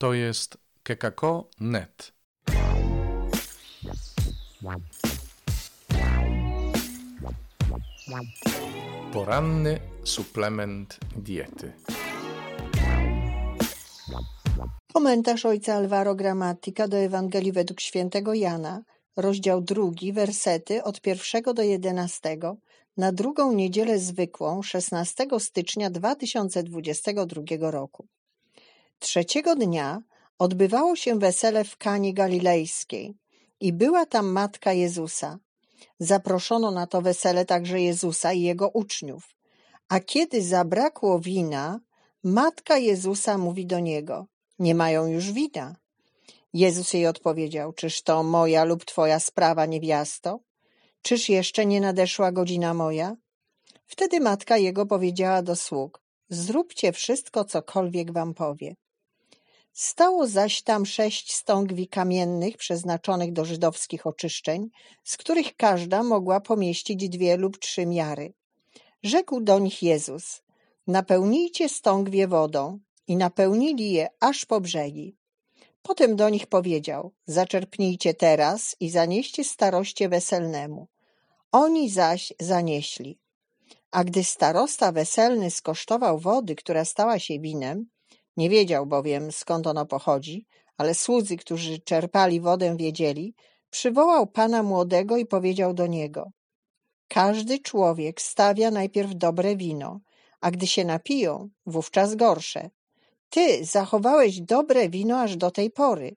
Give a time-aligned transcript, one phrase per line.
[0.00, 2.12] To jest kekako.net.
[9.12, 11.72] Poranny suplement diety.
[14.92, 18.82] Komentarz ojca Alvaro Gramatika do Ewangelii według świętego Jana,
[19.16, 22.56] rozdział drugi, wersety od pierwszego do jedenastego,
[22.96, 28.08] na drugą niedzielę zwykłą, 16 stycznia 2022 roku.
[29.00, 30.02] Trzeciego dnia
[30.38, 33.14] odbywało się wesele w Kanie Galilejskiej
[33.60, 35.38] i była tam matka Jezusa.
[35.98, 39.34] Zaproszono na to wesele także Jezusa i jego uczniów.
[39.88, 41.80] A kiedy zabrakło wina,
[42.24, 44.26] matka Jezusa mówi do niego:
[44.58, 45.76] Nie mają już wina.
[46.52, 50.40] Jezus jej odpowiedział: Czyż to moja lub twoja sprawa, niewiasto?
[51.02, 53.16] Czyż jeszcze nie nadeszła godzina moja?
[53.86, 58.74] Wtedy matka jego powiedziała do sług: Zróbcie wszystko, cokolwiek wam powie.
[59.72, 64.70] Stało zaś tam sześć stągwi kamiennych przeznaczonych do żydowskich oczyszczeń,
[65.04, 68.32] z których każda mogła pomieścić dwie lub trzy miary.
[69.02, 70.42] Rzekł do nich Jezus:
[70.86, 75.16] Napełnijcie stągwie wodą, i napełnili je aż po brzegi.
[75.82, 80.88] Potem do nich powiedział: Zaczerpnijcie teraz i zanieście staroście weselnemu.
[81.52, 83.18] Oni zaś zanieśli.
[83.90, 87.86] A gdy starosta weselny skosztował wody, która stała się winem,
[88.40, 90.46] nie wiedział bowiem skąd ono pochodzi,
[90.76, 93.34] ale słudzy, którzy czerpali wodę, wiedzieli,
[93.70, 96.30] przywołał pana młodego i powiedział do niego:
[97.08, 100.00] Każdy człowiek stawia najpierw dobre wino,
[100.40, 102.70] a gdy się napiją, wówczas gorsze.
[103.30, 106.16] Ty zachowałeś dobre wino aż do tej pory.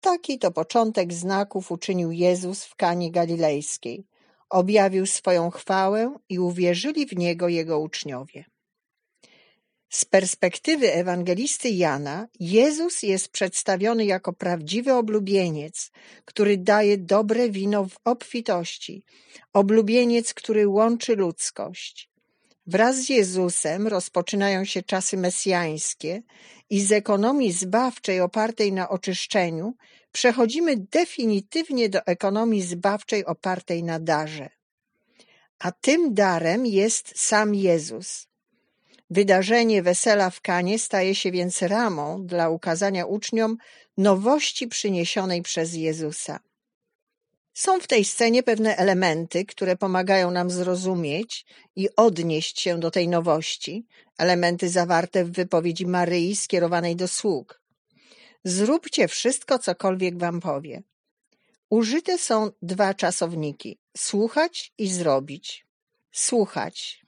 [0.00, 4.06] Taki to początek znaków uczynił Jezus w Kanie Galilejskiej.
[4.50, 8.44] Objawił swoją chwałę i uwierzyli w Niego Jego uczniowie.
[9.92, 15.90] Z perspektywy ewangelisty Jana, Jezus jest przedstawiony jako prawdziwy oblubieniec,
[16.24, 19.04] który daje dobre wino w obfitości,
[19.52, 22.10] oblubieniec, który łączy ludzkość.
[22.66, 26.22] Wraz z Jezusem rozpoczynają się czasy mesjańskie
[26.70, 29.74] i z ekonomii zbawczej opartej na oczyszczeniu
[30.12, 34.50] przechodzimy definitywnie do ekonomii zbawczej opartej na darze.
[35.58, 38.31] A tym darem jest sam Jezus.
[39.12, 43.56] Wydarzenie wesela w Kanie staje się więc ramą dla ukazania uczniom
[43.96, 46.40] nowości przyniesionej przez Jezusa.
[47.54, 51.46] Są w tej scenie pewne elementy, które pomagają nam zrozumieć
[51.76, 53.86] i odnieść się do tej nowości,
[54.18, 57.62] elementy zawarte w wypowiedzi Maryi skierowanej do sług.
[58.44, 60.82] Zróbcie wszystko, cokolwiek wam powie.
[61.70, 65.66] Użyte są dwa czasowniki: słuchać i zrobić.
[66.12, 67.01] Słuchać.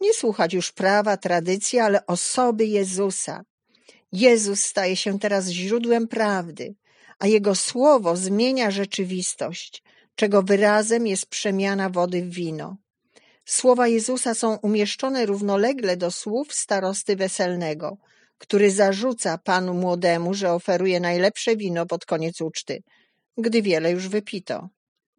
[0.00, 3.44] Nie słuchać już prawa, tradycji, ale osoby Jezusa.
[4.12, 6.74] Jezus staje się teraz źródłem prawdy,
[7.18, 9.82] a Jego słowo zmienia rzeczywistość,
[10.14, 12.76] czego wyrazem jest przemiana wody w wino.
[13.44, 17.96] Słowa Jezusa są umieszczone równolegle do słów starosty weselnego,
[18.38, 22.82] który zarzuca panu młodemu, że oferuje najlepsze wino pod koniec uczty,
[23.38, 24.68] gdy wiele już wypito.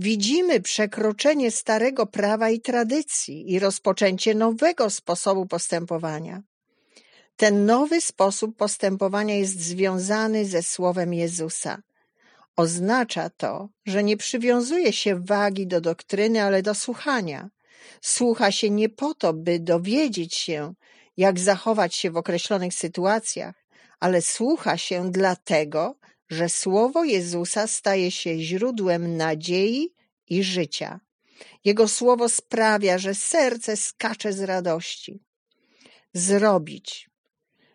[0.00, 6.42] Widzimy przekroczenie starego prawa i tradycji i rozpoczęcie nowego sposobu postępowania.
[7.36, 11.82] Ten nowy sposób postępowania jest związany ze słowem Jezusa.
[12.56, 17.48] Oznacza to, że nie przywiązuje się wagi do doktryny, ale do słuchania.
[18.00, 20.74] Słucha się nie po to, by dowiedzieć się,
[21.16, 23.54] jak zachować się w określonych sytuacjach,
[24.00, 25.94] ale słucha się dlatego,
[26.28, 29.94] że słowo Jezusa staje się źródłem nadziei
[30.26, 31.00] i życia.
[31.64, 35.22] Jego słowo sprawia, że serce skacze z radości.
[36.14, 37.10] Zrobić.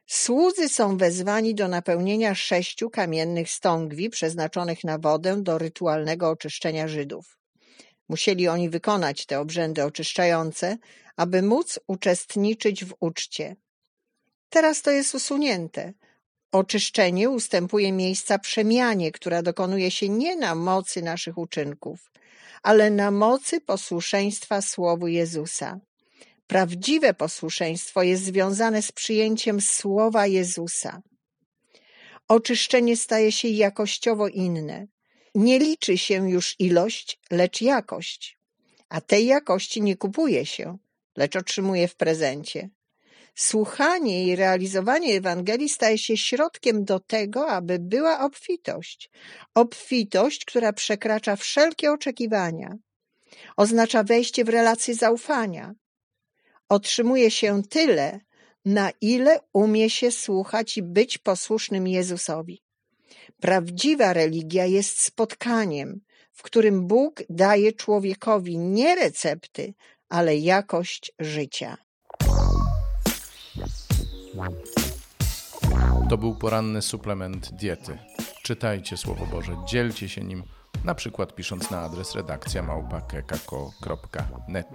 [0.08, 7.38] Słudzy są wezwani do napełnienia sześciu kamiennych stągwi przeznaczonych na wodę do rytualnego oczyszczenia Żydów.
[8.10, 10.78] Musieli oni wykonać te obrzędy oczyszczające,
[11.16, 13.56] aby móc uczestniczyć w uczcie.
[14.50, 15.94] Teraz to jest usunięte.
[16.54, 22.12] Oczyszczenie ustępuje miejsca przemianie, która dokonuje się nie na mocy naszych uczynków,
[22.64, 25.80] ale na mocy posłuszeństwa Słowu Jezusa.
[26.48, 31.02] Prawdziwe posłuszeństwo jest związane z przyjęciem Słowa Jezusa.
[32.28, 34.88] Oczyszczenie staje się jakościowo inne.
[35.36, 38.38] Nie liczy się już ilość, lecz jakość.
[38.90, 40.78] A tej jakości nie kupuje się,
[41.18, 42.70] lecz otrzymuje w prezencie.
[43.36, 49.10] Słuchanie i realizowanie Ewangelii staje się środkiem do tego, aby była obfitość.
[49.56, 52.78] Obfitość, która przekracza wszelkie oczekiwania.
[53.58, 55.74] Oznacza wejście w relację zaufania.
[56.70, 58.20] Otrzymuje się tyle,
[58.66, 62.64] na ile umie się słuchać i być posłusznym Jezusowi.
[63.42, 66.02] Prawdziwa religia jest spotkaniem,
[66.32, 69.74] w którym Bóg daje człowiekowi nie recepty,
[70.10, 71.78] ale jakość życia.
[76.10, 77.98] To był poranny suplement diety.
[78.44, 80.44] Czytajcie Słowo Boże, dzielcie się nim,
[80.84, 84.68] na przykład pisząc na adres redakcja małpa.kekako.net.